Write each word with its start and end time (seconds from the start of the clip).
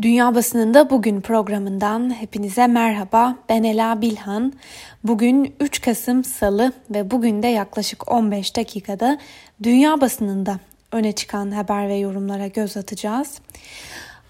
Dünya 0.00 0.34
Basınında 0.34 0.90
Bugün 0.90 1.20
programından 1.20 2.10
hepinize 2.10 2.66
merhaba. 2.66 3.36
Ben 3.48 3.62
Ela 3.62 4.00
Bilhan. 4.00 4.52
Bugün 5.04 5.54
3 5.60 5.80
Kasım 5.80 6.24
Salı 6.24 6.72
ve 6.90 7.10
bugün 7.10 7.42
de 7.42 7.46
yaklaşık 7.46 8.12
15 8.12 8.56
dakikada 8.56 9.18
Dünya 9.62 10.00
Basınında 10.00 10.58
öne 10.92 11.12
çıkan 11.12 11.50
haber 11.50 11.88
ve 11.88 11.94
yorumlara 11.94 12.46
göz 12.46 12.76
atacağız. 12.76 13.38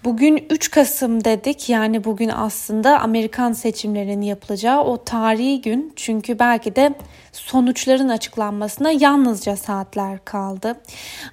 Bugün 0.03 0.45
3 0.49 0.71
Kasım 0.71 1.23
dedik 1.23 1.69
yani 1.69 2.03
bugün 2.03 2.29
aslında 2.29 2.99
Amerikan 2.99 3.53
seçimlerinin 3.53 4.21
yapılacağı 4.21 4.83
o 4.83 5.03
tarihi 5.03 5.61
gün. 5.61 5.93
Çünkü 5.95 6.39
belki 6.39 6.75
de 6.75 6.93
sonuçların 7.31 8.09
açıklanmasına 8.09 8.91
yalnızca 8.91 9.55
saatler 9.55 10.25
kaldı. 10.25 10.75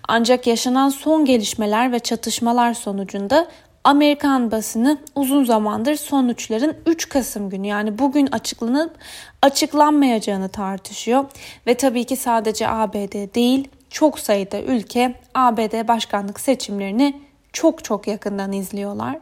Ancak 0.09 0.47
yaşanan 0.47 0.89
son 0.89 1.25
gelişmeler 1.25 1.93
ve 1.93 1.99
çatışmalar 1.99 2.75
sonucunda 2.75 3.49
Amerikan 3.85 4.51
basını 4.51 4.99
uzun 5.15 5.45
zamandır 5.45 5.95
sonuçların 5.97 6.77
3 6.87 7.09
Kasım 7.09 7.51
günü 7.51 7.67
yani 7.67 7.99
bugün 7.99 8.27
açıklanıp 8.27 8.99
açıklanmayacağını 9.43 10.49
tartışıyor. 10.49 11.25
Ve 11.67 11.75
tabii 11.75 12.05
ki 12.05 12.17
sadece 12.17 12.69
ABD 12.69 13.35
değil 13.35 13.69
çok 13.91 14.19
sayıda 14.19 14.63
ülke 14.63 15.15
ABD 15.35 15.89
başkanlık 15.89 16.41
seçimlerini 16.41 17.21
çok 17.53 17.85
çok 17.85 18.07
yakından 18.07 18.53
izliyorlar. 18.53 19.19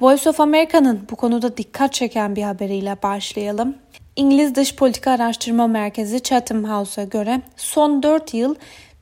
Voice 0.00 0.30
of 0.30 0.40
America'nın 0.40 1.06
bu 1.10 1.16
konuda 1.16 1.56
dikkat 1.56 1.92
çeken 1.92 2.36
bir 2.36 2.42
haberiyle 2.42 2.96
başlayalım. 3.02 3.74
İngiliz 4.16 4.54
Dış 4.54 4.76
Politika 4.76 5.10
Araştırma 5.10 5.66
Merkezi 5.66 6.22
Chatham 6.22 6.64
House'a 6.64 7.04
göre 7.04 7.42
son 7.56 8.02
4 8.02 8.34
yıl 8.34 8.54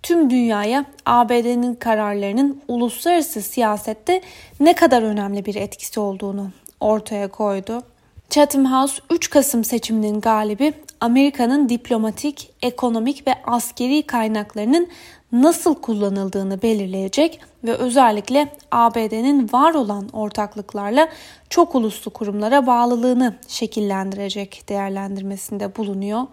tüm 0.02 0.30
dünyaya 0.30 0.84
ABD'nin 1.06 1.74
kararlarının 1.74 2.62
uluslararası 2.68 3.42
siyasette 3.42 4.20
ne 4.60 4.74
kadar 4.74 5.02
önemli 5.02 5.44
bir 5.44 5.54
etkisi 5.54 6.00
olduğunu 6.00 6.50
ortaya 6.80 7.28
koydu. 7.28 7.82
Chatham 8.30 8.72
House 8.72 9.02
3 9.10 9.30
Kasım 9.30 9.64
seçiminin 9.64 10.20
galibi 10.20 10.72
Amerika'nın 11.00 11.68
diplomatik, 11.68 12.50
ekonomik 12.62 13.26
ve 13.26 13.34
askeri 13.44 14.02
kaynaklarının 14.02 14.88
nasıl 15.32 15.74
kullanıldığını 15.74 16.62
belirleyecek 16.62 17.40
ve 17.64 17.72
özellikle 17.72 18.52
ABD'nin 18.70 19.52
var 19.52 19.74
olan 19.74 20.08
ortaklıklarla 20.08 21.08
çok 21.50 21.74
uluslu 21.74 22.10
kurumlara 22.10 22.66
bağlılığını 22.66 23.36
şekillendirecek 23.48 24.64
değerlendirmesinde 24.68 25.76
bulunuyor. 25.76 26.26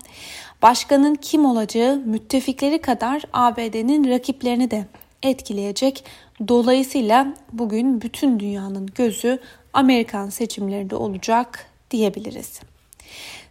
Başkanın 0.62 1.16
kim 1.16 1.46
olacağı 1.46 1.96
müttefikleri 1.96 2.82
kadar 2.82 3.24
ABD'nin 3.34 4.10
rakiplerini 4.10 4.72
de 4.72 4.86
etkileyecek. 5.24 6.04
Dolayısıyla 6.48 7.34
bugün 7.54 8.02
bütün 8.02 8.40
dünyanın 8.40 8.90
gözü 8.96 9.40
Amerikan 9.74 10.30
seçimlerinde 10.30 10.96
olacak 10.96 11.66
diyebiliriz. 11.92 12.60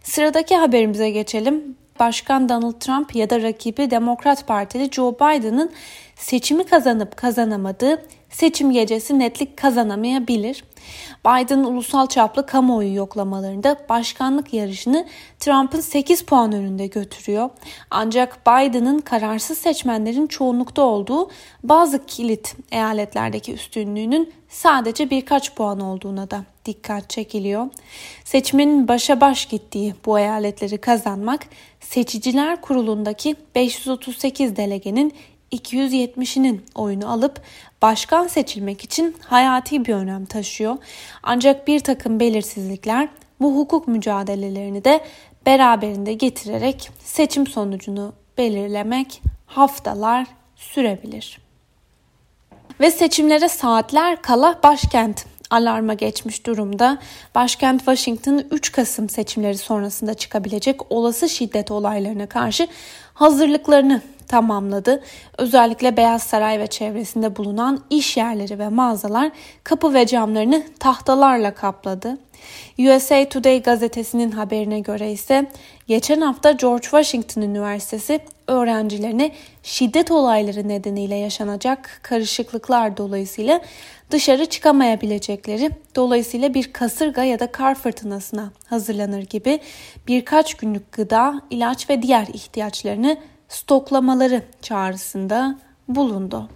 Sıradaki 0.03 0.55
haberimize 0.55 1.09
geçelim. 1.09 1.75
Başkan 1.99 2.49
Donald 2.49 2.79
Trump 2.79 3.15
ya 3.15 3.29
da 3.29 3.41
rakibi 3.41 3.91
Demokrat 3.91 4.47
Partili 4.47 4.91
Joe 4.91 5.15
Biden'ın 5.15 5.71
seçimi 6.15 6.65
kazanıp 6.65 7.17
kazanamadığı 7.17 8.05
seçim 8.29 8.71
gecesi 8.71 9.19
netlik 9.19 9.57
kazanamayabilir. 9.57 10.63
Biden 11.25 11.59
ulusal 11.59 12.07
çaplı 12.07 12.45
kamuoyu 12.45 12.95
yoklamalarında 12.95 13.77
başkanlık 13.89 14.53
yarışını 14.53 15.07
Trump'ın 15.39 15.79
8 15.79 16.21
puan 16.21 16.51
önünde 16.51 16.87
götürüyor. 16.87 17.49
Ancak 17.91 18.47
Biden'ın 18.47 18.99
kararsız 18.99 19.57
seçmenlerin 19.57 20.27
çoğunlukta 20.27 20.81
olduğu 20.81 21.29
bazı 21.63 22.05
kilit 22.05 22.55
eyaletlerdeki 22.71 23.53
üstünlüğünün 23.53 24.33
sadece 24.49 25.09
birkaç 25.09 25.55
puan 25.55 25.79
olduğuna 25.79 26.31
da 26.31 26.43
dikkat 26.65 27.09
çekiliyor. 27.09 27.67
Seçmenin 28.23 28.87
başa 28.87 29.21
baş 29.21 29.45
gittiği 29.45 29.95
bu 30.05 30.19
eyaletleri 30.19 30.77
kazanmak 30.77 31.47
seçiciler 31.79 32.61
kurulundaki 32.61 33.35
538 33.55 34.55
delegenin 34.55 35.13
270'inin 35.51 36.65
oyunu 36.75 37.11
alıp 37.11 37.41
başkan 37.81 38.27
seçilmek 38.27 38.83
için 38.83 39.15
hayati 39.21 39.85
bir 39.85 39.93
önem 39.93 40.25
taşıyor. 40.25 40.77
Ancak 41.23 41.67
bir 41.67 41.79
takım 41.79 42.19
belirsizlikler 42.19 43.09
bu 43.41 43.57
hukuk 43.57 43.87
mücadelelerini 43.87 44.83
de 44.83 45.01
beraberinde 45.45 46.13
getirerek 46.13 46.89
seçim 46.99 47.47
sonucunu 47.47 48.13
belirlemek 48.37 49.21
haftalar 49.45 50.27
sürebilir. 50.55 51.39
Ve 52.79 52.91
seçimlere 52.91 53.49
saatler 53.49 54.21
kala 54.21 54.59
başkent 54.63 55.25
alarma 55.49 55.93
geçmiş 55.93 56.45
durumda. 56.45 56.97
Başkent 57.35 57.79
Washington 57.79 58.43
3 58.51 58.71
Kasım 58.71 59.09
seçimleri 59.09 59.57
sonrasında 59.57 60.13
çıkabilecek 60.13 60.91
olası 60.91 61.29
şiddet 61.29 61.71
olaylarına 61.71 62.27
karşı 62.27 62.67
hazırlıklarını 63.13 64.01
tamamladı. 64.27 65.03
Özellikle 65.37 65.97
Beyaz 65.97 66.23
Saray 66.23 66.59
ve 66.59 66.67
çevresinde 66.67 67.35
bulunan 67.35 67.83
iş 67.89 68.17
yerleri 68.17 68.59
ve 68.59 68.69
mağazalar 68.69 69.31
kapı 69.63 69.93
ve 69.93 70.05
camlarını 70.05 70.63
tahtalarla 70.79 71.53
kapladı. 71.53 72.17
USA 72.79 73.29
Today 73.29 73.61
gazetesinin 73.61 74.31
haberine 74.31 74.79
göre 74.79 75.11
ise 75.11 75.51
geçen 75.87 76.21
hafta 76.21 76.51
George 76.51 76.83
Washington 76.83 77.41
Üniversitesi 77.41 78.19
öğrencilerine 78.47 79.31
şiddet 79.63 80.11
olayları 80.11 80.67
nedeniyle 80.67 81.15
yaşanacak 81.15 81.99
karışıklıklar 82.03 82.97
dolayısıyla 82.97 83.61
dışarı 84.11 84.45
çıkamayabilecekleri, 84.45 85.69
dolayısıyla 85.95 86.53
bir 86.53 86.73
kasırga 86.73 87.23
ya 87.23 87.39
da 87.39 87.51
kar 87.51 87.75
fırtınasına 87.75 88.51
hazırlanır 88.67 89.21
gibi 89.21 89.59
birkaç 90.07 90.53
günlük 90.53 90.91
gıda, 90.91 91.41
ilaç 91.49 91.89
ve 91.89 92.01
diğer 92.01 92.27
ihtiyaçlarını 92.33 93.17
stoklamaları 93.49 94.41
çağrısında 94.61 95.59
bulundu. 95.87 96.49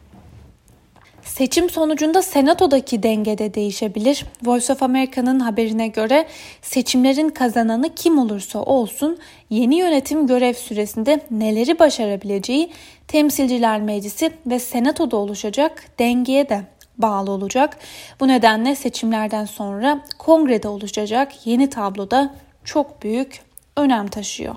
Seçim 1.30 1.70
sonucunda 1.70 2.22
senatodaki 2.22 3.04
dengede 3.04 3.54
değişebilir. 3.54 4.26
Voice 4.44 4.74
of 4.74 4.84
America'nın 4.84 5.40
haberine 5.40 5.88
göre 5.88 6.28
seçimlerin 6.62 7.30
kazananı 7.30 7.96
kim 7.96 8.20
olursa 8.20 8.64
olsun 8.64 9.18
yeni 9.50 9.76
yönetim 9.76 10.28
görev 10.28 10.54
süresinde 10.54 11.22
neleri 11.32 11.80
başarabileceği 11.80 12.72
Temsilciler 13.08 13.82
Meclisi 13.82 14.32
ve 14.48 14.60
senatoda 14.60 15.18
oluşacak 15.18 15.86
dengeye 16.00 16.50
de 16.50 16.64
bağlı 16.98 17.32
olacak. 17.32 17.78
Bu 18.20 18.28
nedenle 18.28 18.76
seçimlerden 18.76 19.46
sonra 19.46 20.06
kongrede 20.18 20.68
oluşacak 20.68 21.48
yeni 21.48 21.70
tabloda 21.70 22.36
çok 22.64 23.04
büyük 23.04 23.42
önem 23.78 24.08
taşıyor. 24.08 24.56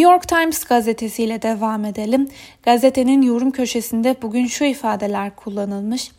New 0.00 0.12
York 0.12 0.28
Times 0.28 0.64
gazetesiyle 0.64 1.42
devam 1.42 1.84
edelim. 1.84 2.28
Gazetenin 2.62 3.22
yorum 3.22 3.50
köşesinde 3.50 4.16
bugün 4.22 4.46
şu 4.46 4.64
ifadeler 4.64 5.36
kullanılmış. 5.36 6.12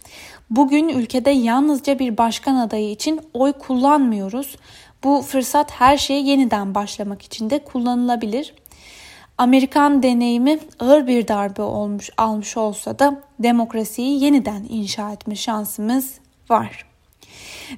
Bugün 0.50 0.90
ülkede 0.90 1.30
yalnızca 1.30 2.00
bir 2.00 2.18
başkan 2.18 2.56
adayı 2.56 2.92
için 2.92 3.20
oy 3.34 3.54
kullanmıyoruz. 3.54 4.56
Bu 5.04 5.22
fırsat 5.22 5.72
her 5.72 5.98
şeye 5.98 6.22
yeniden 6.22 6.76
başlamak 6.76 7.22
için 7.22 7.50
de 7.50 7.60
kullanılabilir. 7.60 8.54
Amerikan 9.38 10.04
deneyimi 10.04 10.60
ağır 10.80 11.08
bir 11.08 11.28
darbe 11.28 11.62
olmuş 11.62 12.10
almış 12.18 12.58
olsa 12.58 13.00
da 13.00 13.22
demokrasiyi 13.40 14.24
yeniden 14.24 14.66
inşa 14.70 15.12
etme 15.12 15.36
şansımız 15.36 16.14
var. 16.50 16.86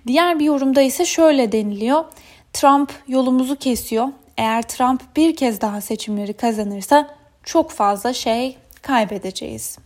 Diğer 0.07 0.39
bir 0.39 0.45
yorumda 0.45 0.81
ise 0.81 1.05
şöyle 1.05 1.51
deniliyor. 1.51 2.05
Trump 2.53 2.91
yolumuzu 3.07 3.55
kesiyor 3.55 4.07
eğer 4.37 4.61
Trump 4.61 5.15
bir 5.15 5.35
kez 5.35 5.61
daha 5.61 5.81
seçimleri 5.81 6.33
kazanırsa 6.33 7.15
çok 7.43 7.71
fazla 7.71 8.13
şey 8.13 8.57
kaybedeceğiz. 8.81 9.77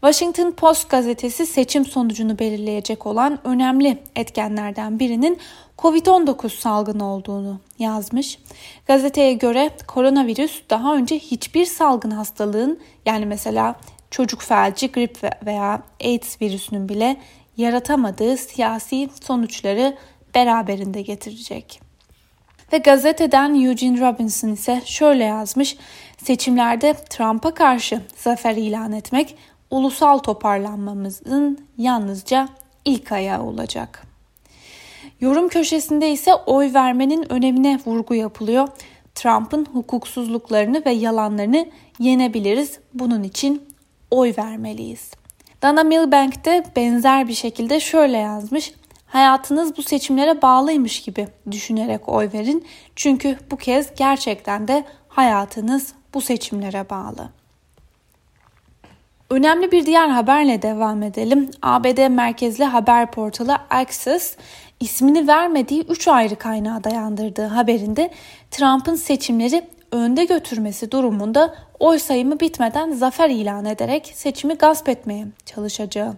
Washington 0.00 0.50
Post 0.50 0.90
gazetesi 0.90 1.46
seçim 1.46 1.86
sonucunu 1.86 2.38
belirleyecek 2.38 3.06
olan 3.06 3.38
önemli 3.44 3.98
etkenlerden 4.16 4.98
birinin 4.98 5.38
Covid-19 5.78 6.48
salgını 6.48 7.06
olduğunu 7.06 7.60
yazmış. 7.78 8.38
Gazeteye 8.86 9.32
göre 9.32 9.70
koronavirüs 9.86 10.62
daha 10.70 10.94
önce 10.94 11.18
hiçbir 11.18 11.64
salgın 11.66 12.10
hastalığın 12.10 12.80
yani 13.06 13.26
mesela 13.26 13.74
çocuk 14.10 14.42
felci, 14.42 14.92
grip 14.92 15.18
veya 15.46 15.82
AIDS 16.04 16.42
virüsünün 16.42 16.88
bile 16.88 17.16
yaratamadığı 17.56 18.36
siyasi 18.36 19.08
sonuçları 19.22 19.96
beraberinde 20.34 21.02
getirecek. 21.02 21.87
Ve 22.72 22.78
gazeteden 22.78 23.54
Eugene 23.54 24.00
Robinson 24.00 24.48
ise 24.48 24.82
şöyle 24.84 25.24
yazmış. 25.24 25.76
Seçimlerde 26.16 26.94
Trump'a 27.10 27.54
karşı 27.54 28.00
zafer 28.16 28.56
ilan 28.56 28.92
etmek 28.92 29.36
ulusal 29.70 30.18
toparlanmamızın 30.18 31.66
yalnızca 31.78 32.48
ilk 32.84 33.12
ayağı 33.12 33.42
olacak. 33.42 34.02
Yorum 35.20 35.48
köşesinde 35.48 36.10
ise 36.10 36.34
oy 36.34 36.74
vermenin 36.74 37.32
önemine 37.32 37.78
vurgu 37.86 38.14
yapılıyor. 38.14 38.68
Trump'ın 39.14 39.66
hukuksuzluklarını 39.72 40.82
ve 40.86 40.90
yalanlarını 40.90 41.66
yenebiliriz. 41.98 42.78
Bunun 42.94 43.22
için 43.22 43.62
oy 44.10 44.34
vermeliyiz. 44.38 45.10
Dana 45.62 45.82
Milbank 45.82 46.44
de 46.44 46.64
benzer 46.76 47.28
bir 47.28 47.34
şekilde 47.34 47.80
şöyle 47.80 48.18
yazmış. 48.18 48.72
Hayatınız 49.08 49.76
bu 49.76 49.82
seçimlere 49.82 50.42
bağlıymış 50.42 51.02
gibi 51.02 51.28
düşünerek 51.50 52.08
oy 52.08 52.30
verin. 52.34 52.66
Çünkü 52.96 53.38
bu 53.50 53.56
kez 53.56 53.94
gerçekten 53.94 54.68
de 54.68 54.84
hayatınız 55.08 55.94
bu 56.14 56.20
seçimlere 56.20 56.90
bağlı. 56.90 57.28
Önemli 59.30 59.72
bir 59.72 59.86
diğer 59.86 60.08
haberle 60.08 60.62
devam 60.62 61.02
edelim. 61.02 61.50
ABD 61.62 62.08
merkezli 62.08 62.64
haber 62.64 63.10
portalı 63.10 63.56
Axios 63.70 64.36
ismini 64.80 65.28
vermediği 65.28 65.82
3 65.82 66.08
ayrı 66.08 66.36
kaynağa 66.36 66.84
dayandırdığı 66.84 67.46
haberinde 67.46 68.10
Trump'ın 68.50 68.94
seçimleri 68.94 69.68
önde 69.92 70.24
götürmesi 70.24 70.90
durumunda 70.90 71.54
oy 71.78 71.98
sayımı 71.98 72.40
bitmeden 72.40 72.92
zafer 72.92 73.30
ilan 73.30 73.64
ederek 73.64 74.12
seçimi 74.14 74.54
gasp 74.54 74.88
etmeye 74.88 75.26
çalışacağı 75.46 76.14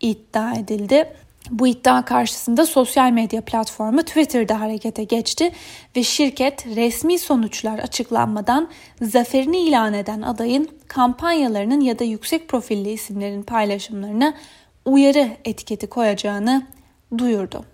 iddia 0.00 0.52
edildi. 0.54 1.12
Bu 1.50 1.66
iddia 1.66 2.04
karşısında 2.04 2.66
sosyal 2.66 3.10
medya 3.10 3.40
platformu 3.40 4.02
Twitter'da 4.02 4.60
harekete 4.60 5.04
geçti 5.04 5.52
ve 5.96 6.02
şirket 6.02 6.66
resmi 6.66 7.18
sonuçlar 7.18 7.78
açıklanmadan 7.78 8.68
zaferini 9.02 9.58
ilan 9.58 9.94
eden 9.94 10.22
adayın 10.22 10.68
kampanyalarının 10.88 11.80
ya 11.80 11.98
da 11.98 12.04
yüksek 12.04 12.48
profilli 12.48 12.90
isimlerin 12.92 13.42
paylaşımlarına 13.42 14.34
uyarı 14.84 15.28
etiketi 15.44 15.86
koyacağını 15.86 16.66
duyurdu. 17.18 17.64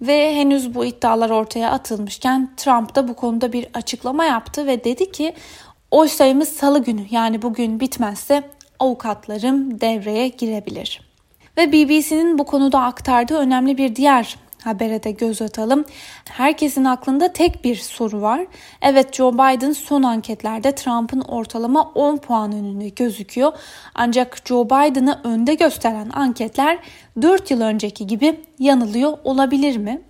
Ve 0.00 0.34
henüz 0.34 0.74
bu 0.74 0.84
iddialar 0.84 1.30
ortaya 1.30 1.70
atılmışken 1.70 2.50
Trump 2.56 2.94
da 2.94 3.08
bu 3.08 3.14
konuda 3.14 3.52
bir 3.52 3.66
açıklama 3.74 4.24
yaptı 4.24 4.66
ve 4.66 4.84
dedi 4.84 5.12
ki 5.12 5.34
oy 5.90 6.08
sayımız 6.08 6.48
salı 6.48 6.84
günü 6.84 7.02
yani 7.10 7.42
bugün 7.42 7.80
bitmezse 7.80 8.42
avukatlarım 8.78 9.80
devreye 9.80 10.28
girebilir. 10.28 11.09
Ve 11.60 11.72
BBC'nin 11.72 12.38
bu 12.38 12.44
konuda 12.44 12.80
aktardığı 12.80 13.36
önemli 13.36 13.78
bir 13.78 13.96
diğer 13.96 14.36
habere 14.64 15.02
de 15.02 15.10
göz 15.10 15.42
atalım. 15.42 15.84
Herkesin 16.24 16.84
aklında 16.84 17.32
tek 17.32 17.64
bir 17.64 17.76
soru 17.76 18.22
var. 18.22 18.46
Evet 18.82 19.14
Joe 19.14 19.34
Biden 19.34 19.72
son 19.72 20.02
anketlerde 20.02 20.74
Trump'ın 20.74 21.20
ortalama 21.20 21.82
10 21.94 22.16
puan 22.16 22.52
önünde 22.52 22.88
gözüküyor. 22.88 23.52
Ancak 23.94 24.42
Joe 24.44 24.66
Biden'ı 24.66 25.20
önde 25.24 25.54
gösteren 25.54 26.10
anketler 26.12 26.78
4 27.22 27.50
yıl 27.50 27.60
önceki 27.60 28.06
gibi 28.06 28.40
yanılıyor 28.58 29.18
olabilir 29.24 29.76
mi? 29.76 30.02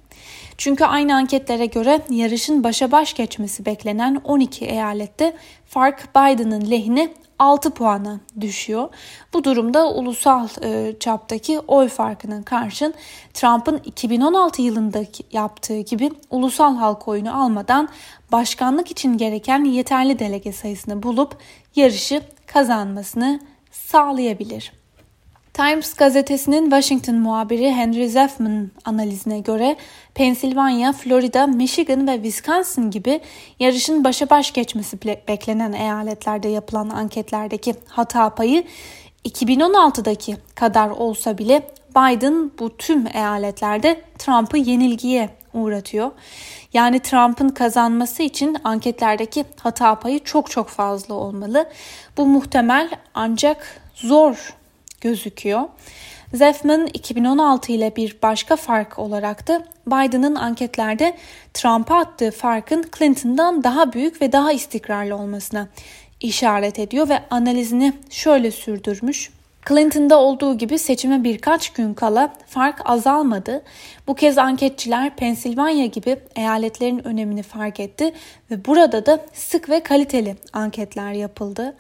Çünkü 0.58 0.85
aynı 0.85 1.14
anketlere 1.14 1.67
göre 1.67 2.00
yarışın 2.11 2.64
başa 2.64 2.93
baş 2.93 3.14
geçmesi 3.14 3.67
beklenen 3.67 4.20
12 4.25 4.64
eyalette 4.64 5.37
fark 5.67 6.14
Biden'ın 6.14 6.70
lehine 6.70 7.08
6 7.41 7.71
puana 7.71 8.21
düşüyor. 8.41 8.89
Bu 9.33 9.45
durumda 9.45 9.91
ulusal 9.91 10.49
e, 10.63 10.99
çaptaki 11.01 11.61
oy 11.61 11.89
farkının 11.89 12.43
karşın 12.43 12.95
Trump'ın 13.35 13.81
2016 13.85 14.63
yılında 14.63 15.03
yaptığı 15.33 15.81
gibi 15.81 16.11
ulusal 16.31 16.77
halk 16.77 17.09
oyunu 17.09 17.43
almadan 17.43 17.89
başkanlık 18.33 18.91
için 18.91 19.17
gereken 19.17 19.65
yeterli 19.65 20.19
delege 20.19 20.53
sayısını 20.53 21.03
bulup 21.03 21.37
yarışı 21.77 22.23
kazanmasını 22.47 23.41
sağlayabilir. 23.71 24.80
Times 25.55 25.94
gazetesinin 25.94 26.64
Washington 26.64 27.14
muhabiri 27.14 27.73
Henry 27.73 28.08
Zeffman 28.08 28.70
analizine 28.85 29.41
göre 29.41 29.76
Pensilvanya, 30.14 30.93
Florida, 30.93 31.47
Michigan 31.47 32.08
ve 32.08 32.14
Wisconsin 32.14 32.91
gibi 32.91 33.20
yarışın 33.58 34.05
başa 34.05 34.31
baş 34.31 34.52
geçmesi 34.52 34.99
beklenen 35.29 35.73
eyaletlerde 35.73 36.49
yapılan 36.49 36.88
anketlerdeki 36.88 37.75
hata 37.88 38.31
payı 38.35 38.64
2016'daki 39.25 40.37
kadar 40.55 40.91
olsa 40.91 41.38
bile 41.38 41.62
Biden 41.91 42.50
bu 42.58 42.76
tüm 42.76 43.06
eyaletlerde 43.06 44.00
Trump'ı 44.19 44.58
yenilgiye 44.58 45.31
uğratıyor. 45.55 46.11
Yani 46.73 47.00
Trump'ın 47.00 47.49
kazanması 47.49 48.23
için 48.23 48.56
anketlerdeki 48.64 49.44
hata 49.61 49.94
payı 49.94 50.25
çok 50.25 50.50
çok 50.50 50.69
fazla 50.69 51.14
olmalı. 51.14 51.69
Bu 52.17 52.26
muhtemel 52.26 52.91
ancak 53.14 53.81
zor 53.94 54.60
gözüküyor. 55.00 55.62
Zefman 56.35 56.87
2016 56.87 57.73
ile 57.73 57.97
bir 57.97 58.17
başka 58.23 58.56
fark 58.56 58.99
olarak 58.99 59.49
da 59.49 59.64
Biden'ın 59.87 60.35
anketlerde 60.35 61.17
Trump'a 61.55 61.97
attığı 61.97 62.31
farkın 62.31 62.85
Clinton'dan 62.99 63.64
daha 63.64 63.93
büyük 63.93 64.23
ve 64.23 64.32
daha 64.32 64.52
istikrarlı 64.52 65.17
olmasına 65.17 65.69
işaret 66.20 66.79
ediyor 66.79 67.08
ve 67.08 67.23
analizini 67.31 67.93
şöyle 68.11 68.50
sürdürmüş. 68.50 69.31
Clinton'da 69.69 70.19
olduğu 70.20 70.58
gibi 70.58 70.79
seçime 70.79 71.25
birkaç 71.25 71.73
gün 71.73 71.94
kala 71.94 72.32
fark 72.47 72.91
azalmadı. 72.91 73.62
Bu 74.06 74.14
kez 74.14 74.38
anketçiler 74.38 75.17
Pensilvanya 75.17 75.87
gibi 75.87 76.17
eyaletlerin 76.37 77.06
önemini 77.06 77.43
fark 77.43 77.81
etti 77.81 78.12
ve 78.50 78.64
burada 78.64 79.06
da 79.06 79.26
sık 79.32 79.69
ve 79.69 79.82
kaliteli 79.82 80.37
anketler 80.52 81.12
yapıldı. 81.12 81.76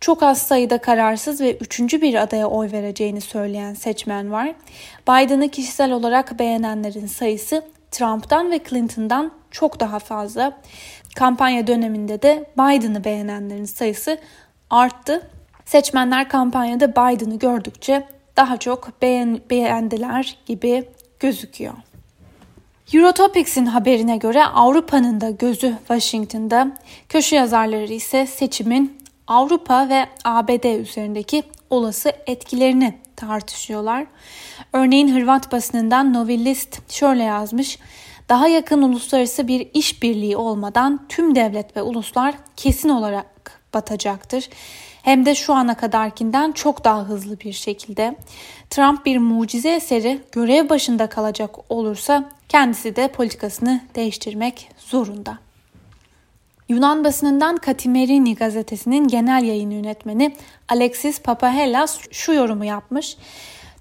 Çok 0.00 0.22
az 0.22 0.42
sayıda 0.42 0.78
kararsız 0.78 1.40
ve 1.40 1.56
üçüncü 1.56 2.02
bir 2.02 2.14
adaya 2.14 2.46
oy 2.46 2.72
vereceğini 2.72 3.20
söyleyen 3.20 3.74
seçmen 3.74 4.32
var. 4.32 4.54
Biden'ı 5.08 5.48
kişisel 5.48 5.92
olarak 5.92 6.38
beğenenlerin 6.38 7.06
sayısı 7.06 7.64
Trump'tan 7.90 8.50
ve 8.50 8.60
Clinton'dan 8.68 9.32
çok 9.50 9.80
daha 9.80 9.98
fazla. 9.98 10.60
Kampanya 11.16 11.66
döneminde 11.66 12.22
de 12.22 12.44
Biden'ı 12.58 13.04
beğenenlerin 13.04 13.64
sayısı 13.64 14.18
arttı. 14.70 15.30
Seçmenler 15.64 16.28
kampanyada 16.28 16.90
Biden'ı 16.90 17.38
gördükçe 17.38 18.06
daha 18.36 18.56
çok 18.56 19.02
beğen 19.02 19.40
beğendiler 19.50 20.38
gibi 20.46 20.84
gözüküyor. 21.20 21.74
Eurotopics'in 22.94 23.66
haberine 23.66 24.16
göre 24.16 24.44
Avrupa'nın 24.44 25.20
da 25.20 25.30
gözü 25.30 25.74
Washington'da, 25.78 26.76
köşe 27.08 27.36
yazarları 27.36 27.92
ise 27.92 28.26
seçimin 28.26 28.99
Avrupa 29.30 29.88
ve 29.88 30.06
ABD 30.24 30.80
üzerindeki 30.80 31.42
olası 31.70 32.12
etkilerini 32.26 32.98
tartışıyorlar. 33.16 34.06
Örneğin 34.72 35.14
Hırvat 35.14 35.52
basınından 35.52 36.14
Novillist 36.14 36.92
şöyle 36.92 37.22
yazmış. 37.22 37.78
Daha 38.28 38.48
yakın 38.48 38.82
uluslararası 38.82 39.48
bir 39.48 39.68
işbirliği 39.74 40.36
olmadan 40.36 41.06
tüm 41.08 41.34
devlet 41.34 41.76
ve 41.76 41.82
uluslar 41.82 42.34
kesin 42.56 42.88
olarak 42.88 43.60
batacaktır. 43.74 44.48
Hem 45.02 45.26
de 45.26 45.34
şu 45.34 45.54
ana 45.54 45.76
kadarkinden 45.76 46.52
çok 46.52 46.84
daha 46.84 47.08
hızlı 47.08 47.40
bir 47.40 47.52
şekilde. 47.52 48.16
Trump 48.70 49.06
bir 49.06 49.18
mucize 49.18 49.70
eseri 49.70 50.20
görev 50.32 50.68
başında 50.68 51.06
kalacak 51.06 51.72
olursa 51.72 52.30
kendisi 52.48 52.96
de 52.96 53.08
politikasını 53.08 53.80
değiştirmek 53.94 54.70
zorunda. 54.78 55.49
Yunan 56.70 57.04
basınından 57.04 57.56
Katimerini 57.56 58.34
gazetesinin 58.34 59.08
genel 59.08 59.44
yayın 59.44 59.70
yönetmeni 59.70 60.36
Alexis 60.68 61.20
Papahellas 61.20 61.98
şu 62.10 62.32
yorumu 62.32 62.64
yapmış. 62.64 63.16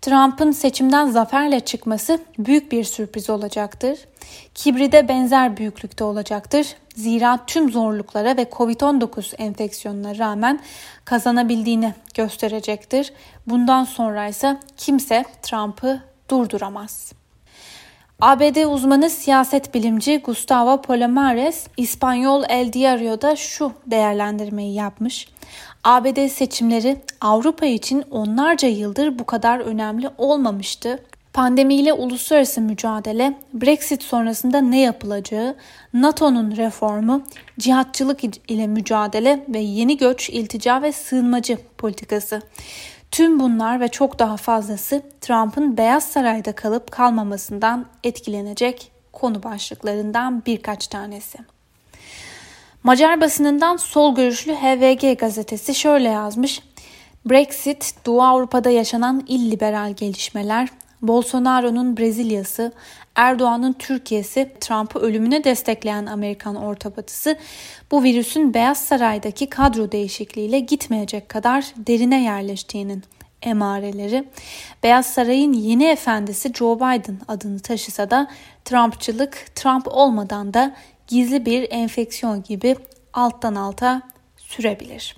Trump'ın 0.02 0.52
seçimden 0.52 1.08
zaferle 1.08 1.60
çıkması 1.60 2.20
büyük 2.40 2.72
bir 2.72 2.84
sürpriz 2.84 3.30
olacaktır. 3.30 4.00
Kibri 4.56 4.92
de 4.92 5.08
benzer 5.08 5.58
büyüklükte 5.58 6.04
olacaktır. 6.04 6.68
Zira 6.96 7.40
tüm 7.48 7.72
zorluklara 7.72 8.38
ve 8.38 8.44
Covid-19 8.44 9.36
enfeksiyonuna 9.36 10.18
rağmen 10.18 10.60
kazanabildiğini 11.06 11.94
gösterecektir. 12.14 13.14
Bundan 13.48 13.84
sonra 13.84 14.28
ise 14.28 14.58
kimse 14.78 15.26
Trump'ı 15.42 16.04
durduramaz. 16.30 17.19
ABD 18.22 18.66
uzmanı 18.66 19.10
siyaset 19.10 19.74
bilimci 19.74 20.18
Gustavo 20.18 20.82
Palomares 20.82 21.68
İspanyol 21.78 22.44
El 22.50 22.74
Diario'da 22.74 23.36
şu 23.36 23.72
değerlendirmeyi 23.88 24.74
yapmış. 24.74 25.28
ABD 25.84 26.28
seçimleri 26.28 26.98
Avrupa 27.22 27.66
için 27.66 28.04
onlarca 28.12 28.68
yıldır 28.68 29.20
bu 29.20 29.26
kadar 29.26 29.60
önemli 29.60 30.10
olmamıştı. 30.18 31.00
Pandemiyle 31.34 31.94
uluslararası 31.94 32.62
mücadele, 32.62 33.38
Brexit 33.54 34.04
sonrasında 34.04 34.62
ne 34.62 34.82
yapılacağı, 34.82 35.56
NATO'nun 35.94 36.58
reformu, 36.58 37.22
cihatçılık 37.60 38.50
ile 38.52 38.68
mücadele 38.68 39.46
ve 39.50 39.60
yeni 39.60 39.98
göç, 39.98 40.30
iltica 40.30 40.82
ve 40.82 40.92
sığınmacı 40.92 41.58
politikası. 41.78 42.42
Tüm 43.12 43.40
bunlar 43.40 43.80
ve 43.80 43.88
çok 43.88 44.20
daha 44.20 44.38
fazlası 44.38 45.02
Trump'ın 45.22 45.78
Beyaz 45.78 46.04
Saray'da 46.04 46.52
kalıp 46.52 46.92
kalmamasından 46.92 47.86
etkilenecek 48.04 48.92
konu 49.14 49.44
başlıklarından 49.44 50.44
birkaç 50.46 50.88
tanesi. 50.88 51.38
Macar 52.84 53.22
basınından 53.22 53.78
sol 53.78 54.16
görüşlü 54.16 54.54
HVG 54.54 55.20
gazetesi 55.20 55.76
şöyle 55.76 56.10
yazmış. 56.10 56.62
Brexit, 57.26 57.94
Doğu 58.06 58.22
Avrupa'da 58.24 58.70
yaşanan 58.70 59.24
illiberal 59.28 59.94
gelişmeler, 59.94 60.70
Bolsonaro'nun 61.02 61.98
Brezilya'sı, 61.98 62.72
Erdoğan'ın 63.20 63.74
Türkiye'si, 63.74 64.52
Trump'ı 64.60 65.00
ölümüne 65.00 65.44
destekleyen 65.44 66.06
Amerikan 66.06 66.56
ortabatısı 66.56 67.38
bu 67.92 68.04
virüsün 68.04 68.54
Beyaz 68.54 68.86
Saray'daki 68.86 69.50
kadro 69.50 69.92
değişikliğiyle 69.92 70.60
gitmeyecek 70.60 71.30
kadar 71.30 71.66
derine 71.78 72.24
yerleştiğinin 72.24 73.04
emareleri. 73.42 74.28
Beyaz 74.84 75.06
Saray'ın 75.06 75.54
yeni 75.54 75.86
efendisi 75.86 76.54
Joe 76.54 76.76
Biden 76.76 77.20
adını 77.28 77.60
taşısa 77.60 78.12
da 78.12 78.28
Trumpçılık 78.66 79.56
Trump 79.56 79.88
olmadan 79.88 80.54
da 80.54 80.76
gizli 81.08 81.46
bir 81.46 81.68
enfeksiyon 81.72 82.44
gibi 82.44 82.76
alttan 83.14 83.56
alta 83.56 84.02
sürebilir. 84.38 85.16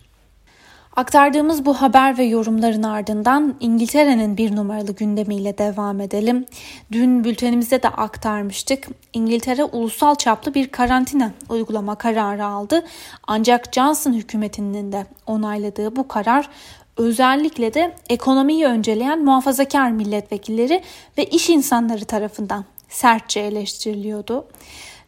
Aktardığımız 0.95 1.65
bu 1.65 1.73
haber 1.73 2.17
ve 2.17 2.23
yorumların 2.23 2.83
ardından 2.83 3.55
İngiltere'nin 3.59 4.37
bir 4.37 4.55
numaralı 4.55 4.91
gündemiyle 4.91 5.57
devam 5.57 6.01
edelim. 6.01 6.45
Dün 6.91 7.23
bültenimizde 7.23 7.83
de 7.83 7.89
aktarmıştık. 7.89 8.87
İngiltere 9.13 9.63
ulusal 9.63 10.15
çaplı 10.15 10.53
bir 10.53 10.67
karantina 10.67 11.31
uygulama 11.49 11.95
kararı 11.95 12.45
aldı. 12.45 12.85
Ancak 13.27 13.73
Johnson 13.73 14.13
hükümetinin 14.13 14.91
de 14.91 15.05
onayladığı 15.27 15.95
bu 15.95 16.07
karar 16.07 16.49
özellikle 16.97 17.73
de 17.73 17.95
ekonomiyi 18.09 18.65
önceleyen 18.65 19.25
muhafazakar 19.25 19.91
milletvekilleri 19.91 20.81
ve 21.17 21.25
iş 21.25 21.49
insanları 21.49 22.05
tarafından 22.05 22.65
sertçe 22.89 23.39
eleştiriliyordu. 23.39 24.47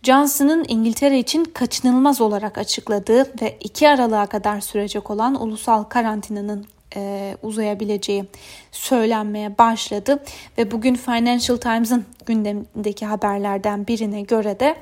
Johnson'ın 0.03 0.65
İngiltere 0.67 1.19
için 1.19 1.43
kaçınılmaz 1.43 2.21
olarak 2.21 2.57
açıkladığı 2.57 3.41
ve 3.41 3.57
2 3.59 3.89
Aralık'a 3.89 4.25
kadar 4.25 4.61
sürecek 4.61 5.09
olan 5.09 5.41
ulusal 5.41 5.83
karantinanın 5.83 6.65
e, 6.95 7.35
uzayabileceği 7.43 8.25
söylenmeye 8.71 9.57
başladı 9.57 10.23
ve 10.57 10.71
bugün 10.71 10.95
Financial 10.95 11.57
Times'ın 11.57 12.05
gündemindeki 12.25 13.05
haberlerden 13.05 13.87
birine 13.87 14.21
göre 14.21 14.59
de 14.59 14.75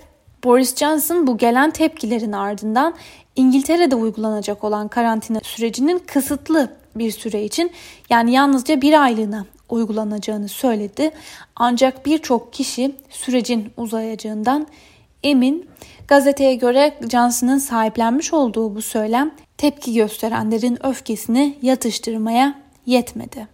Boris 0.44 0.76
Johnson 0.76 1.28
bu 1.28 1.38
gelen 1.38 1.72
tepkilerin 1.72 2.32
ardından 2.32 2.94
İngiltere'de 3.36 3.96
uygulanacak 3.96 4.64
olan 4.64 4.88
karantina 4.88 5.40
sürecinin 5.44 6.00
kısıtlı 6.00 6.72
bir 6.96 7.12
süre 7.12 7.44
için 7.44 7.72
yani 8.10 8.32
yalnızca 8.32 8.82
bir 8.82 9.02
aylığına 9.04 9.46
uygulanacağını 9.70 10.50
söyledi. 10.50 11.12
Ancak 11.56 12.06
birçok 12.06 12.54
kişi 12.54 12.96
sürecin 13.10 13.72
uzayacağından 13.78 14.68
emin. 15.24 15.70
Gazeteye 16.08 16.56
göre 16.56 16.94
Johnson'ın 17.10 17.58
sahiplenmiş 17.58 18.34
olduğu 18.34 18.76
bu 18.76 18.82
söylem 18.82 19.32
tepki 19.58 19.94
gösterenlerin 19.94 20.86
öfkesini 20.86 21.58
yatıştırmaya 21.62 22.62
yetmedi. 22.86 23.48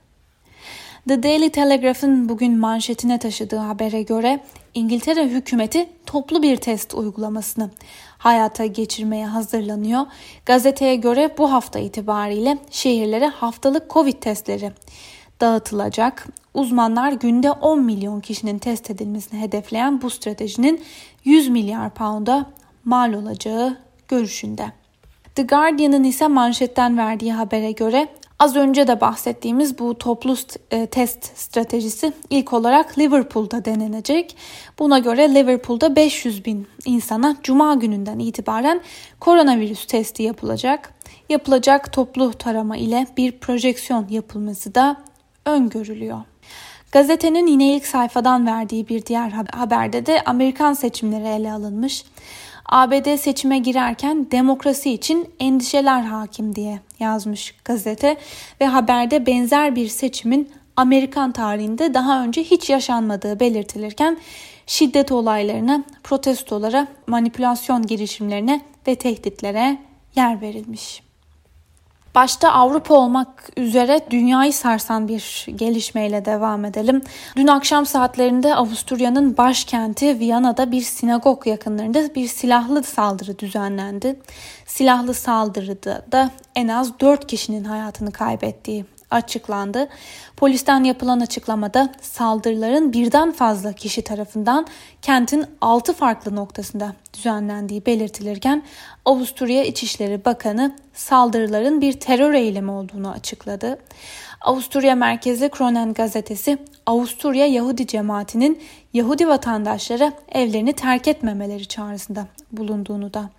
The 1.08 1.24
Daily 1.24 1.50
Telegraph'ın 1.50 2.30
bugün 2.30 2.58
manşetine 2.58 3.20
taşıdığı 3.20 3.58
habere 3.58 4.02
göre 4.02 4.40
İngiltere 4.74 5.28
hükümeti 5.28 5.90
toplu 6.06 6.44
bir 6.44 6.56
test 6.56 6.94
uygulamasını 6.94 7.70
hayata 8.18 8.66
geçirmeye 8.66 9.26
hazırlanıyor. 9.26 10.06
Gazeteye 10.46 10.96
göre 10.96 11.36
bu 11.38 11.52
hafta 11.52 11.80
itibariyle 11.80 12.58
şehirlere 12.72 13.28
haftalık 13.28 13.90
Covid 13.90 14.14
testleri 14.14 14.72
dağıtılacak. 15.42 16.28
Uzmanlar 16.54 17.12
günde 17.12 17.52
10 17.52 17.84
milyon 17.84 18.20
kişinin 18.20 18.60
test 18.60 18.92
edilmesini 18.92 19.42
hedefleyen 19.42 20.02
bu 20.02 20.10
stratejinin 20.10 20.82
100 21.24 21.50
milyar 21.50 21.90
pound'a 21.90 22.46
mal 22.86 23.14
olacağı 23.14 23.78
görüşünde. 24.08 24.72
The 25.36 25.44
Guardian'ın 25.44 26.04
ise 26.04 26.28
manşetten 26.28 26.98
verdiği 26.98 27.34
habere 27.34 27.72
göre 27.72 28.08
az 28.40 28.56
önce 28.56 28.88
de 28.88 29.02
bahsettiğimiz 29.02 29.80
bu 29.80 29.98
toplu 29.98 30.36
e, 30.72 30.86
test 30.86 31.38
stratejisi 31.38 32.14
ilk 32.30 32.54
olarak 32.54 33.00
Liverpool'da 33.00 33.66
denenecek. 33.66 34.38
Buna 34.80 35.00
göre 35.00 35.36
Liverpool'da 35.36 35.96
500 35.96 36.46
bin 36.46 36.68
insana 36.86 37.36
cuma 37.44 37.76
gününden 37.76 38.20
itibaren 38.20 38.82
koronavirüs 39.20 39.86
testi 39.86 40.24
yapılacak. 40.24 40.94
Yapılacak 41.30 41.94
toplu 41.94 42.34
tarama 42.34 42.78
ile 42.78 43.08
bir 43.18 43.32
projeksiyon 43.32 44.08
yapılması 44.10 44.76
da 44.76 44.98
öngörülüyor. 45.48 46.22
Gazetenin 46.92 47.48
yine 47.48 47.76
ilk 47.76 47.86
sayfadan 47.86 48.48
verdiği 48.48 48.88
bir 48.88 49.06
diğer 49.06 49.30
haberde 49.54 50.06
de 50.06 50.22
Amerikan 50.26 50.74
seçimleri 50.74 51.28
ele 51.28 51.52
alınmış. 51.52 52.04
ABD 52.66 53.18
seçime 53.18 53.60
girerken 53.60 54.32
demokrasi 54.32 54.92
için 54.92 55.30
endişeler 55.40 56.02
hakim 56.02 56.56
diye 56.56 56.80
yazmış 57.00 57.56
gazete 57.66 58.18
ve 58.62 58.66
haberde 58.66 59.26
benzer 59.26 59.76
bir 59.76 59.88
seçimin 59.88 60.52
Amerikan 60.76 61.32
tarihinde 61.32 61.94
daha 61.94 62.24
önce 62.24 62.44
hiç 62.44 62.70
yaşanmadığı 62.70 63.40
belirtilirken 63.40 64.18
şiddet 64.68 65.12
olaylarına, 65.12 65.84
protestolara, 66.04 66.88
manipülasyon 67.08 67.86
girişimlerine 67.86 68.62
ve 68.88 68.96
tehditlere 68.96 69.78
yer 70.16 70.42
verilmiş. 70.42 71.07
Başta 72.18 72.52
Avrupa 72.52 72.94
olmak 72.94 73.50
üzere 73.58 74.02
dünyayı 74.10 74.54
sarsan 74.54 75.08
bir 75.08 75.46
gelişmeyle 75.56 76.26
devam 76.26 76.66
edelim. 76.66 77.02
Dün 77.36 77.48
akşam 77.48 77.86
saatlerinde 77.86 78.56
Avusturya'nın 78.56 79.38
başkenti 79.38 80.20
Viyana'da 80.20 80.72
bir 80.72 80.82
sinagog 80.82 81.48
yakınlarında 81.48 82.16
bir 82.16 82.28
silahlı 82.28 82.84
saldırı 82.84 83.40
düzenlendi. 83.40 84.20
Silahlı 84.66 85.14
saldırıda 85.14 86.06
da 86.12 86.32
en 86.56 86.68
az 86.68 87.00
4 87.00 87.28
kişinin 87.28 87.64
hayatını 87.64 88.12
kaybettiği 88.12 88.86
açıklandı. 89.12 89.88
Polisten 90.38 90.84
yapılan 90.84 91.20
açıklamada 91.20 91.92
saldırıların 92.02 92.94
birden 92.94 93.32
fazla 93.32 93.74
kişi 93.74 94.02
tarafından 94.02 94.68
kentin 95.02 95.46
6 95.62 95.94
farklı 95.94 96.36
noktasında 96.36 96.94
düzenlendiği 97.14 97.86
belirtilirken 97.86 98.64
Avusturya 99.06 99.64
İçişleri 99.64 100.26
Bakanı 100.26 100.76
saldırıların 100.94 101.82
bir 101.82 101.94
terör 101.94 102.34
eylemi 102.34 102.72
olduğunu 102.72 103.12
açıkladı. 103.12 103.80
Avusturya 104.42 104.96
merkezli 104.96 105.50
Kronen 105.50 105.94
gazetesi 105.94 106.58
Avusturya 106.86 107.46
Yahudi 107.46 107.88
cemaatinin 107.88 108.62
Yahudi 108.94 109.28
vatandaşlara 109.28 110.14
evlerini 110.32 110.74
terk 110.74 111.08
etmemeleri 111.08 111.68
çağrısında 111.68 112.28
bulunduğunu 112.52 113.14
da 113.14 113.30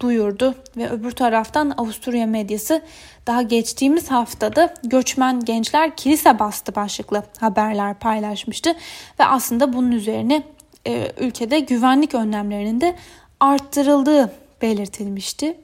duyurdu 0.00 0.54
ve 0.76 0.90
öbür 0.90 1.10
taraftan 1.10 1.74
Avusturya 1.76 2.26
medyası 2.26 2.82
daha 3.26 3.42
geçtiğimiz 3.42 4.10
haftada 4.10 4.74
göçmen 4.84 5.44
gençler 5.44 5.96
kilise 5.96 6.38
bastı 6.38 6.74
başlıklı 6.74 7.22
haberler 7.38 7.94
paylaşmıştı 7.94 8.74
ve 9.20 9.24
aslında 9.24 9.72
bunun 9.72 9.92
üzerine 9.92 10.42
e, 10.86 11.12
ülkede 11.20 11.60
güvenlik 11.60 12.14
önlemlerinin 12.14 12.80
de 12.80 12.96
arttırıldığı 13.40 14.32
belirtilmişti. 14.62 15.56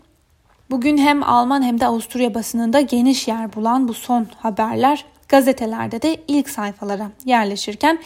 Bugün 0.71 0.99
hem 0.99 1.23
Alman 1.23 1.63
hem 1.63 1.81
de 1.81 1.87
Avusturya 1.87 2.35
basınında 2.35 2.81
geniş 2.81 3.29
yer 3.29 3.55
bulan 3.55 3.89
bu 3.89 3.95
son 3.95 4.27
haberler 4.39 5.05
gazetelerde 5.29 6.03
de 6.03 6.17
ilk 6.29 6.51
sayfalara 6.51 7.11
yerleşirken 7.25 7.99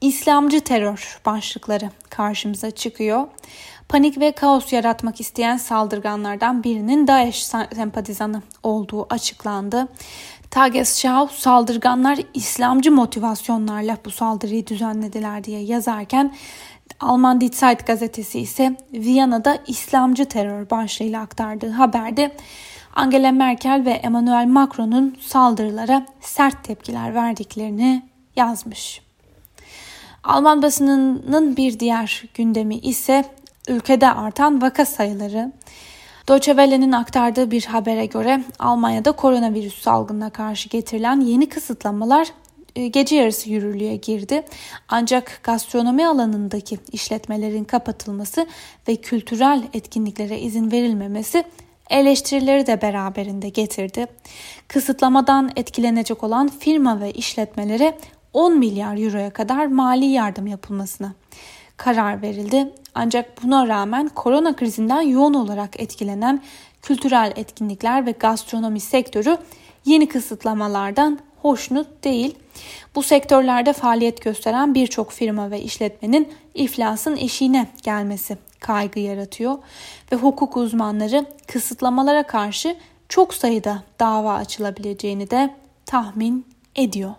İslamcı 0.00 0.60
terör 0.60 1.20
başlıkları 1.26 1.90
karşımıza 2.10 2.70
çıkıyor. 2.70 3.26
Panik 3.88 4.20
ve 4.20 4.32
kaos 4.32 4.72
yaratmak 4.72 5.20
isteyen 5.20 5.56
saldırganlardan 5.56 6.64
birinin 6.64 7.06
DAEŞ 7.06 7.42
sempatizanı 7.74 8.42
olduğu 8.62 9.06
açıklandı. 9.10 9.88
Tagesschau 10.50 11.28
saldırganlar 11.28 12.18
İslamcı 12.34 12.92
motivasyonlarla 12.92 13.96
bu 14.04 14.10
saldırıyı 14.10 14.66
düzenlediler 14.66 15.44
diye 15.44 15.60
yazarken 15.60 16.34
Alman 17.00 17.40
Die 17.40 17.48
Zeit 17.52 17.86
gazetesi 17.86 18.40
ise 18.40 18.76
Viyana'da 18.92 19.58
İslamcı 19.66 20.24
terör 20.24 20.70
başlığıyla 20.70 21.20
aktardığı 21.20 21.70
haberde 21.70 22.36
Angela 22.94 23.32
Merkel 23.32 23.82
ve 23.84 23.90
Emmanuel 23.90 24.46
Macron'un 24.46 25.16
saldırılara 25.20 26.06
sert 26.20 26.64
tepkiler 26.64 27.14
verdiklerini 27.14 28.02
yazmış. 28.36 29.00
Alman 30.24 30.62
basınının 30.62 31.56
bir 31.56 31.80
diğer 31.80 32.24
gündemi 32.34 32.76
ise 32.76 33.24
ülkede 33.68 34.10
artan 34.10 34.62
vaka 34.62 34.84
sayıları. 34.84 35.52
Deutsche 36.28 36.52
Welle'nin 36.52 36.92
aktardığı 36.92 37.50
bir 37.50 37.64
habere 37.64 38.06
göre 38.06 38.44
Almanya'da 38.58 39.12
koronavirüs 39.12 39.82
salgınına 39.82 40.30
karşı 40.30 40.68
getirilen 40.68 41.20
yeni 41.20 41.48
kısıtlamalar 41.48 42.28
e, 42.76 42.88
gece 42.88 43.16
yarısı 43.16 43.50
yürürlüğe 43.50 43.96
girdi. 43.96 44.42
Ancak 44.88 45.40
gastronomi 45.42 46.06
alanındaki 46.06 46.78
işletmelerin 46.92 47.64
kapatılması 47.64 48.46
ve 48.88 48.96
kültürel 48.96 49.62
etkinliklere 49.72 50.40
izin 50.40 50.72
verilmemesi 50.72 51.44
eleştirileri 51.90 52.66
de 52.66 52.82
beraberinde 52.82 53.48
getirdi. 53.48 54.06
Kısıtlamadan 54.68 55.50
etkilenecek 55.56 56.24
olan 56.24 56.48
firma 56.48 57.00
ve 57.00 57.12
işletmelere 57.12 57.98
10 58.32 58.58
milyar 58.58 58.96
euroya 59.06 59.30
kadar 59.30 59.66
mali 59.66 60.04
yardım 60.04 60.46
yapılmasına 60.46 61.14
karar 61.76 62.22
verildi. 62.22 62.72
Ancak 62.94 63.42
buna 63.42 63.68
rağmen 63.68 64.08
korona 64.08 64.56
krizinden 64.56 65.00
yoğun 65.00 65.34
olarak 65.34 65.80
etkilenen 65.80 66.42
kültürel 66.82 67.32
etkinlikler 67.36 68.06
ve 68.06 68.10
gastronomi 68.10 68.80
sektörü 68.80 69.36
yeni 69.84 70.08
kısıtlamalardan 70.08 71.18
hoşnut 71.42 72.04
değil. 72.04 72.38
Bu 72.94 73.02
sektörlerde 73.02 73.72
faaliyet 73.72 74.22
gösteren 74.22 74.74
birçok 74.74 75.12
firma 75.12 75.50
ve 75.50 75.62
işletmenin 75.62 76.32
iflasın 76.54 77.16
eşiğine 77.16 77.66
gelmesi 77.82 78.38
kaygı 78.60 79.00
yaratıyor 79.00 79.58
ve 80.12 80.16
hukuk 80.16 80.56
uzmanları 80.56 81.26
kısıtlamalara 81.46 82.22
karşı 82.22 82.76
çok 83.08 83.34
sayıda 83.34 83.82
dava 84.00 84.34
açılabileceğini 84.34 85.30
de 85.30 85.54
tahmin 85.86 86.46
ediyor. 86.76 87.14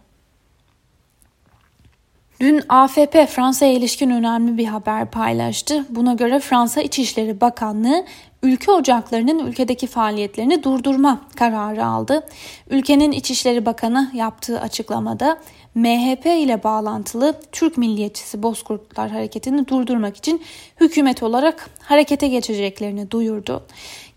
Dün 2.40 2.62
AFP 2.70 3.28
Fransa'ya 3.28 3.74
ilişkin 3.74 4.10
önemli 4.10 4.58
bir 4.58 4.66
haber 4.66 5.12
paylaştı. 5.12 5.86
Buna 5.90 6.14
göre 6.14 6.40
Fransa 6.40 6.82
İçişleri 6.82 7.42
Bakanlığı 7.42 8.06
ülke 8.44 8.72
ocaklarının 8.72 9.48
ülkedeki 9.48 9.88
faaliyetlerini 9.88 10.64
durdurma 10.64 11.22
kararı 11.36 11.86
aldı. 11.86 12.28
Ülkenin 12.70 13.12
İçişleri 13.12 13.66
Bakanı 13.66 14.12
yaptığı 14.14 14.62
açıklamada 14.62 15.40
MHP 15.76 16.26
ile 16.26 16.64
bağlantılı 16.64 17.40
Türk 17.52 17.78
milliyetçisi 17.78 18.44
Bozkurtlar 18.44 19.12
hareketini 19.12 19.68
durdurmak 19.68 20.18
için 20.18 20.42
hükümet 20.82 21.24
olarak 21.24 21.70
harekete 21.80 22.28
geçeceklerini 22.28 23.12
duyurdu. 23.12 23.64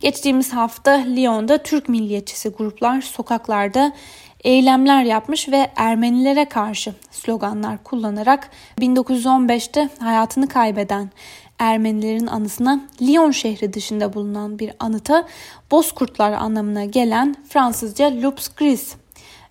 Geçtiğimiz 0.00 0.52
hafta 0.52 0.92
Lyon'da 0.92 1.58
Türk 1.58 1.88
milliyetçisi 1.88 2.48
gruplar 2.48 3.00
sokaklarda 3.00 3.92
eylemler 4.44 5.04
yapmış 5.04 5.48
ve 5.48 5.70
Ermenilere 5.76 6.44
karşı 6.44 6.94
sloganlar 7.10 7.84
kullanarak 7.84 8.50
1915'te 8.80 9.88
hayatını 9.98 10.48
kaybeden 10.48 11.10
Ermenilerin 11.58 12.26
anısına 12.26 12.80
Lyon 13.02 13.30
şehri 13.30 13.72
dışında 13.72 14.14
bulunan 14.14 14.58
bir 14.58 14.72
anıta 14.78 15.28
Bozkurtlar 15.70 16.32
anlamına 16.32 16.84
gelen 16.84 17.36
Fransızca 17.48 18.22
Lups 18.22 18.48
Gris 18.48 18.94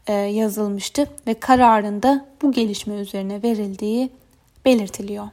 e, 0.07 0.13
yazılmıştı 0.13 1.07
ve 1.27 1.33
kararında 1.33 2.25
bu 2.41 2.51
gelişme 2.51 2.95
üzerine 2.95 3.43
verildiği 3.43 4.09
belirtiliyor. 4.65 5.27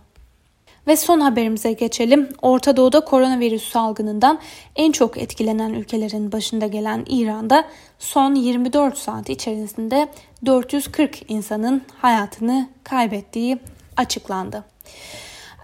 Ve 0.86 0.96
son 0.96 1.20
haberimize 1.20 1.72
geçelim. 1.72 2.28
Orta 2.42 2.76
Doğu'da 2.76 3.00
koronavirüs 3.00 3.68
salgınından 3.68 4.38
en 4.76 4.92
çok 4.92 5.18
etkilenen 5.18 5.74
ülkelerin 5.74 6.32
başında 6.32 6.66
gelen 6.66 7.04
İran'da 7.08 7.64
son 7.98 8.34
24 8.34 8.98
saat 8.98 9.30
içerisinde 9.30 10.08
440 10.46 11.30
insanın 11.30 11.82
hayatını 11.98 12.68
kaybettiği 12.84 13.58
açıklandı. 13.96 14.64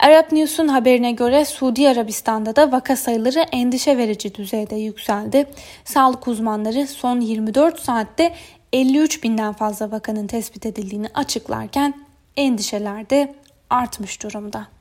Arap 0.01 0.33
News'un 0.33 0.69
haberine 0.69 1.13
göre 1.13 1.45
Suudi 1.45 1.89
Arabistan'da 1.89 2.57
da 2.57 2.73
vaka 2.73 2.97
sayıları 2.97 3.41
endişe 3.53 3.97
verici 3.97 4.35
düzeyde 4.35 4.77
yükseldi. 4.77 5.47
Sağlık 5.85 6.29
uzmanları 6.29 6.87
son 6.87 7.21
24 7.21 7.81
saatte 7.81 8.35
53 8.73 9.23
binden 9.23 9.53
fazla 9.53 9.91
vakanın 9.91 10.27
tespit 10.27 10.67
edildiğini 10.67 11.09
açıklarken 11.15 11.95
endişeler 12.37 13.11
de 13.11 13.35
artmış 13.71 14.23
durumda. 14.23 14.80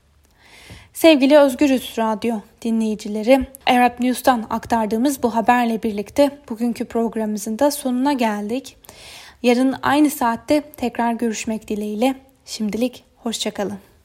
Sevgili 1.00 1.38
Özgürüz 1.38 1.94
Radyo 1.98 2.36
dinleyicileri, 2.62 3.48
Arab 3.68 3.91
News'tan 4.00 4.48
aktardığımız 4.50 5.24
bu 5.24 5.36
haberle 5.36 5.84
birlikte 5.84 6.32
bugünkü 6.50 6.86
programımızın 6.86 7.60
da 7.60 7.72
sonuna 7.72 8.13
geldik. 8.13 8.77
Yarın 9.44 9.75
aynı 9.82 10.10
saatte 10.10 10.62
tekrar 10.62 11.13
görüşmek 11.13 11.68
dileğiyle. 11.68 12.15
Şimdilik 12.46 13.03
hoşçakalın. 13.18 13.88